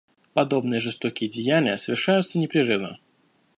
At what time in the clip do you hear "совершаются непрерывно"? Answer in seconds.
1.77-2.97